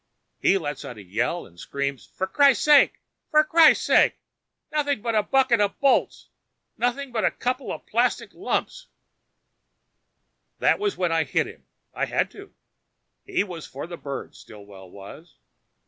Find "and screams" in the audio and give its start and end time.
1.45-2.07